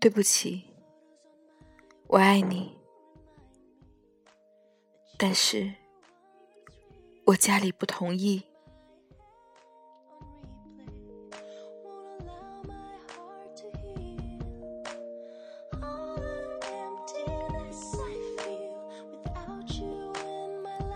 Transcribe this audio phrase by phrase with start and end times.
[0.00, 0.64] 对不起，
[2.06, 2.74] 我爱你，
[5.18, 5.70] 但是
[7.26, 8.42] 我家里不同意。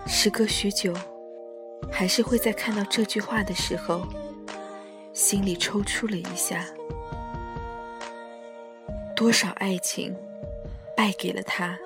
[0.06, 0.94] 时隔许久，
[1.92, 4.08] 还是会在看到这句话的时候，
[5.12, 6.64] 心里抽搐了一下。
[9.16, 10.14] 多少爱情
[10.96, 11.78] 败给了他？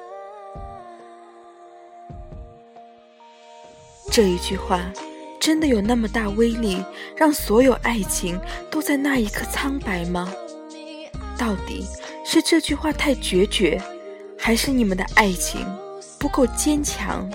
[4.11, 4.91] 这一句话
[5.39, 6.83] 真的有那么大威力，
[7.15, 10.33] 让所有爱情都在那一刻苍白吗？
[11.37, 11.87] 到底
[12.25, 13.81] 是这句话太决绝，
[14.39, 15.67] 还是你们的爱情
[16.19, 17.29] 不够坚强？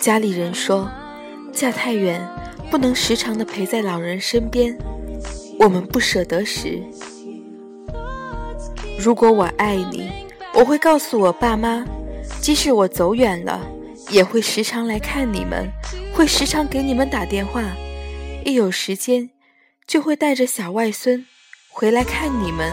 [0.00, 0.90] 家里人说，
[1.52, 2.26] 嫁太远，
[2.70, 4.74] 不能时常的陪在老人身边。
[5.58, 6.82] 我们不舍得时，
[8.98, 10.10] 如果我爱你，
[10.54, 11.84] 我会告诉我爸妈，
[12.40, 13.60] 即使我走远了，
[14.08, 15.70] 也会时常来看你们，
[16.14, 17.62] 会时常给你们打电话，
[18.42, 19.28] 一有时间
[19.86, 21.26] 就会带着小外孙
[21.68, 22.72] 回来看你们。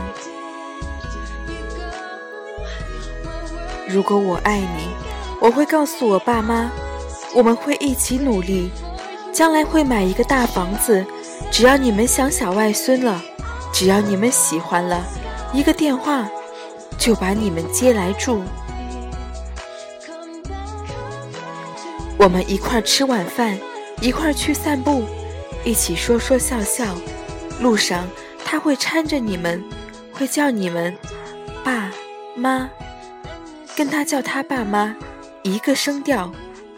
[3.85, 4.87] 如果我爱你，
[5.41, 6.71] 我会告诉我爸妈。
[7.37, 8.71] 我们会一起努力，
[9.31, 11.05] 将来会买一个大房子。
[11.51, 13.21] 只要你们想小外孙了，
[13.71, 15.05] 只要你们喜欢了，
[15.53, 16.27] 一个电话
[16.97, 18.41] 就把你们接来住。
[22.17, 23.55] 我们一块吃晚饭，
[24.01, 25.03] 一块去散步，
[25.63, 26.85] 一起说说笑笑。
[27.61, 28.09] 路上
[28.43, 29.63] 他会搀着你们，
[30.11, 30.97] 会叫你们
[31.63, 31.91] 爸
[32.35, 32.67] 妈，
[33.75, 34.95] 跟他叫他爸妈，
[35.43, 36.31] 一个声调。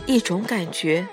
[0.09, 1.07] 一种感觉。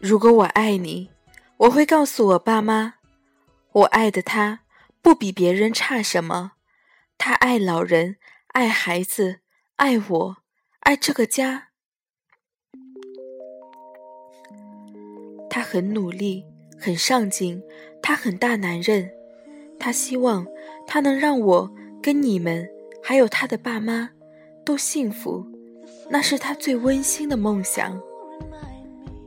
[0.00, 1.12] 如果我爱你，
[1.58, 2.94] 我会告诉我爸妈，
[3.70, 4.62] 我爱的他
[5.00, 6.54] 不比别人差什么，
[7.16, 8.16] 他爱老人，
[8.48, 9.42] 爱孩子，
[9.76, 10.36] 爱我，
[10.80, 11.68] 爱这个家。
[15.48, 16.44] 他很努力，
[16.80, 17.62] 很上进，
[18.02, 19.12] 他很大男人，
[19.82, 20.46] 他希望。
[20.86, 21.70] 他能让我
[22.02, 22.68] 跟你们，
[23.02, 24.10] 还有他的爸妈，
[24.64, 25.46] 都幸福，
[26.10, 27.98] 那是他最温馨的梦想。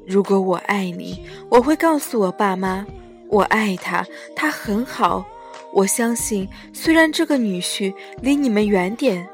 [0.05, 2.85] 如果我爱你，我会告诉我爸妈，
[3.29, 4.05] 我爱他，
[4.35, 5.25] 他很好。
[5.73, 9.27] 我相信，虽然这个女婿离你们远点，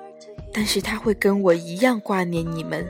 [0.53, 2.87] 但是他会跟我一样挂念你们，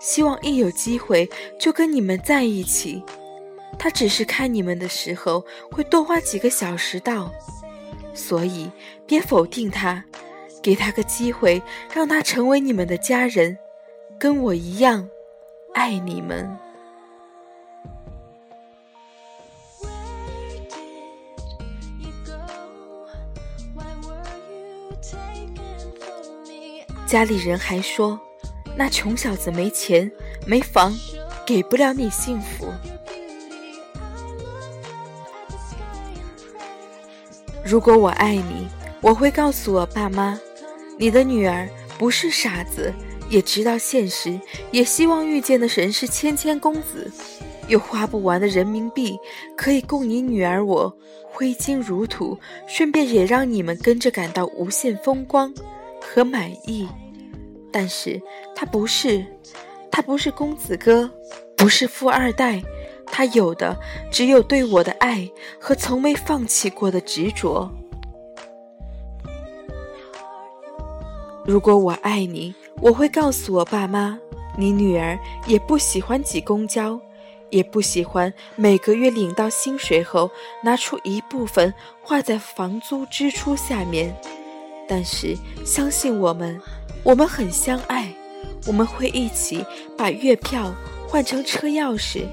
[0.00, 3.02] 希望一有机会就跟你们在一起。
[3.78, 7.32] 他只是看你们的时候会多花几个小时到。
[8.12, 8.70] 所以，
[9.06, 10.04] 别否定他，
[10.62, 11.62] 给他个机会，
[11.94, 13.56] 让他成为你们的家人，
[14.18, 15.08] 跟我一样
[15.74, 16.56] 爱你们。
[27.06, 28.20] 家里人还说，
[28.76, 30.10] 那穷小子没钱
[30.46, 30.92] 没房，
[31.44, 32.72] 给不了你幸福。
[37.70, 38.66] 如果我爱你，
[39.00, 40.36] 我会告诉我爸妈，
[40.98, 42.92] 你的女儿不是傻子，
[43.28, 44.36] 也知道现实，
[44.72, 47.08] 也希望遇见的人是谦谦公子，
[47.68, 49.16] 有花不完的人民币
[49.56, 50.92] 可以供你女儿我
[51.30, 52.36] 挥金如土，
[52.66, 55.54] 顺便也让你们跟着感到无限风光
[56.00, 56.88] 和满意。
[57.70, 58.20] 但是
[58.52, 59.24] 他不是，
[59.92, 61.08] 他不是公子哥，
[61.56, 62.60] 不是富二代。
[63.12, 63.76] 他有的
[64.10, 65.28] 只有对我的爱
[65.60, 67.70] 和从没放弃过的执着。
[71.44, 74.18] 如果我爱你，我会告诉我爸妈，
[74.56, 77.00] 你女儿也不喜欢挤公交，
[77.48, 80.30] 也不喜欢每个月领到薪水后
[80.62, 81.72] 拿出一部分
[82.02, 84.14] 花在房租支出下面。
[84.86, 86.60] 但是相信我们，
[87.02, 88.12] 我们很相爱，
[88.66, 89.64] 我们会一起
[89.96, 90.72] 把月票
[91.08, 92.26] 换成车钥匙。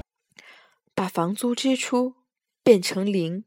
[0.98, 2.14] 把房租支出
[2.64, 3.44] 变成零。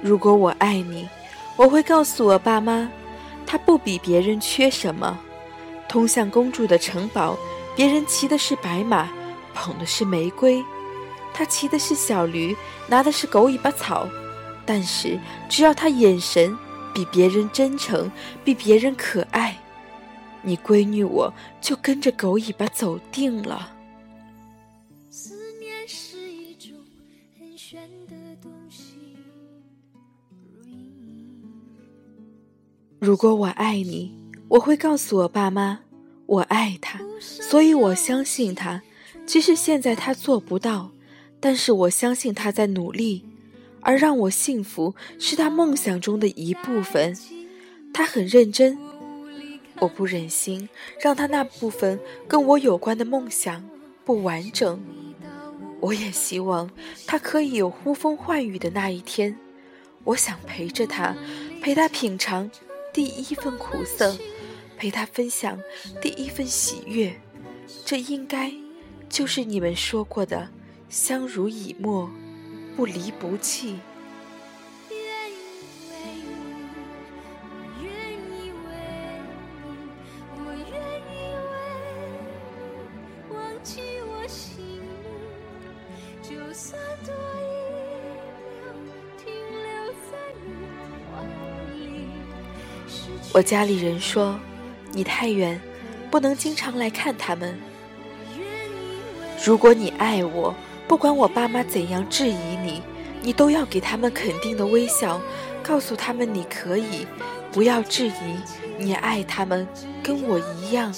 [0.00, 1.08] 如果我爱你，
[1.56, 2.88] 我会告诉我爸妈，
[3.44, 5.18] 他不比别人缺什么。
[5.88, 7.36] 通向公主的城堡，
[7.74, 9.10] 别人骑的是白马，
[9.52, 10.64] 捧的是玫瑰，
[11.34, 14.08] 他骑的是小驴，拿的是狗尾巴草。
[14.64, 15.18] 但是，
[15.48, 16.56] 只要他眼神
[16.94, 18.08] 比别人真诚，
[18.44, 19.58] 比别人可爱。
[20.42, 23.76] 你闺女我就跟着狗尾巴走定了。
[32.98, 34.12] 如果我爱你，
[34.48, 35.80] 我会告诉我爸妈，
[36.26, 38.82] 我爱他，所以我相信他。
[39.26, 40.90] 即使现在他做不到，
[41.40, 43.24] 但是我相信他在努力。
[43.80, 47.16] 而让我幸福是他梦想中的一部分。
[47.92, 48.78] 他很认真，
[49.78, 50.68] 我不忍心
[51.00, 51.98] 让他那部分
[52.28, 53.68] 跟我有关的梦想
[54.04, 54.82] 不完整。
[55.80, 56.70] 我也希望
[57.06, 59.36] 他可以有呼风唤雨的那一天。
[60.04, 61.16] 我想陪着他，
[61.60, 62.50] 陪他品尝。
[62.92, 64.14] 第一份苦涩，
[64.76, 65.58] 陪他分享
[66.02, 67.18] 第一份喜悦，
[67.86, 68.52] 这应该
[69.08, 70.50] 就是你们说过的
[70.90, 72.10] 相濡以沫，
[72.76, 73.78] 不离不弃。
[93.30, 94.38] 我家里人说，
[94.92, 95.60] 你太远，
[96.10, 97.58] 不能经常来看他们。
[99.44, 100.54] 如果你爱我，
[100.86, 102.82] 不管我爸妈怎样质疑你，
[103.22, 105.20] 你都要给他们肯定的微笑，
[105.62, 107.06] 告诉他们你可以，
[107.50, 108.12] 不要质疑，
[108.78, 109.66] 你爱他们，
[110.02, 110.92] 跟我一样。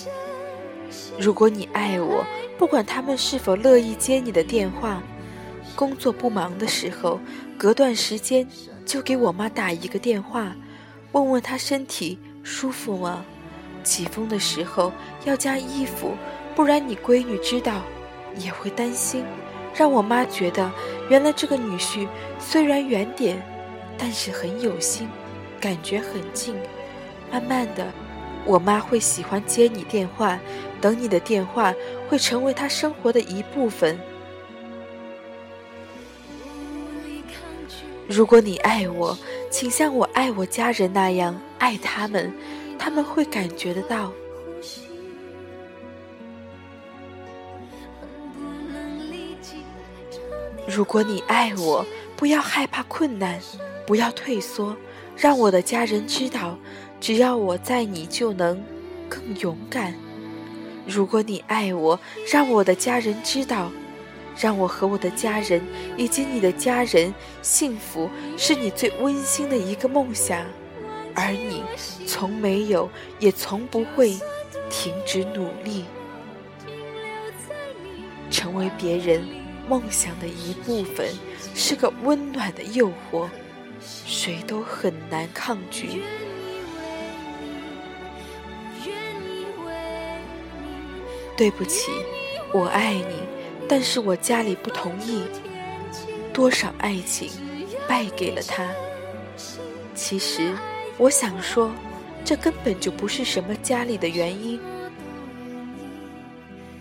[1.19, 2.25] 如果你爱我，
[2.59, 5.01] 不管他们是否乐意接你的电话，
[5.77, 7.21] 工作不忙的时候，
[7.57, 8.49] 隔段时间
[8.85, 10.57] 就给我妈打一个电话。
[11.15, 13.25] 问问他身体舒服吗？
[13.85, 14.93] 起风的时候
[15.25, 16.17] 要加衣服，
[16.57, 17.83] 不然你闺女知道
[18.37, 19.25] 也会担心。
[19.73, 20.71] 让我妈觉得，
[21.09, 22.09] 原来这个女婿
[22.41, 23.41] 虽然远点，
[23.97, 25.09] 但是很有心，
[25.61, 26.57] 感觉很近。
[27.31, 27.87] 慢慢的，
[28.45, 30.37] 我妈会喜欢接你电话，
[30.81, 31.73] 等你的电话
[32.09, 33.97] 会成为她生活的一部分。
[38.09, 39.17] 如果你爱我，
[39.55, 42.35] 请像我爱我家人那样爱他们，
[42.77, 44.13] 他们会感觉得到。
[50.67, 51.87] 如果你爱我，
[52.17, 53.41] 不要害怕困难，
[53.87, 54.77] 不要退缩，
[55.17, 56.59] 让我的家人知道，
[57.01, 58.61] 只要我在，你就能
[59.09, 59.95] 更勇敢。
[60.85, 63.71] 如果你爱我，让我的家人知道。
[64.39, 65.63] 让我和我的家人
[65.97, 70.45] 以及你的家人幸福，是你最温馨的一个梦想，
[71.15, 71.63] 而你
[72.07, 74.19] 从没有也从不会
[74.69, 75.85] 停止努力，
[78.31, 79.25] 成为别人
[79.69, 81.07] 梦想的一部分，
[81.55, 83.29] 是个温暖的诱惑，
[83.81, 86.03] 谁都很难抗拒。
[91.37, 91.91] 对不起，
[92.53, 93.44] 我爱你。
[93.69, 95.23] 但是我家里不同意，
[96.33, 97.31] 多少爱情
[97.89, 98.69] 败给了他。
[99.95, 100.53] 其实
[100.99, 101.71] 我想说，
[102.25, 104.61] 这根本就不是什么家里的原因，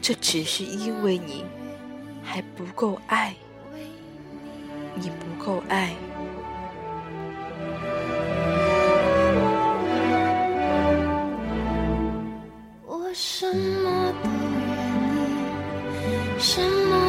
[0.02, 1.46] 这只是因为你
[2.24, 3.34] 还不够爱，
[4.96, 5.94] 你不够爱。
[12.86, 14.43] 我什么都
[16.44, 17.03] 什么